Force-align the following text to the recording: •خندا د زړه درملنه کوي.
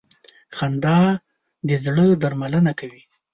•خندا 0.57 0.99
د 1.67 1.69
زړه 1.85 2.05
درملنه 2.21 2.71
کوي. 2.79 3.03